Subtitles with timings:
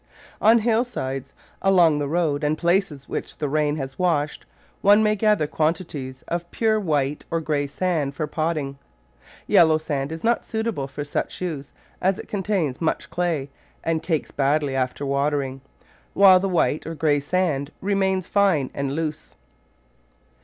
[0.41, 1.31] On hillsides
[1.61, 4.47] along the road, and places which the rain has washed,
[4.81, 8.79] one may gather quantities of pure white or grey sand for potting.
[9.45, 13.51] Yellow sand is not suitable for such use, as it contains much clay
[13.83, 15.61] and cakes badly after watering,
[16.15, 19.35] while the white or grey sand remains fine and loose.